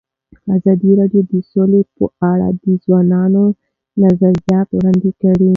ازادي 0.55 0.91
راډیو 0.99 1.21
د 1.31 1.33
سوله 1.51 1.79
په 1.97 2.05
اړه 2.31 2.47
د 2.63 2.65
ځوانانو 2.83 3.43
نظریات 4.03 4.67
وړاندې 4.71 5.11
کړي. 5.21 5.49